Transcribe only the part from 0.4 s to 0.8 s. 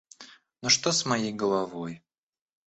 Но